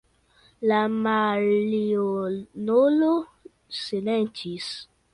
La 0.71 0.79
maljunulo 1.03 3.13
silentis. 3.85 4.77